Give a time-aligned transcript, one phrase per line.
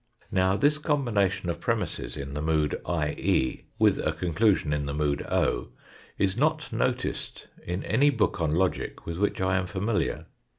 [0.31, 5.21] Now this combination of premisses in the mood IE, with a conclusion in the mood
[5.29, 5.69] o,
[6.17, 10.25] is not noticed in any book on logic with which I am familiar.